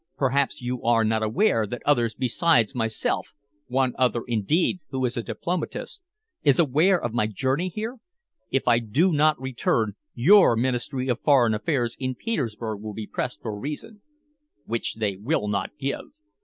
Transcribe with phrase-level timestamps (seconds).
[0.17, 3.35] "Perhaps you are not aware that others beside myself
[3.67, 6.01] one other, indeed, who is a diplomatist
[6.41, 7.99] is aware of my journey here?
[8.49, 13.43] If I do not return, your Ministry of Foreign Affairs in Petersburg will be pressed
[13.43, 14.01] for a reason."
[14.65, 16.05] "Which they will not give."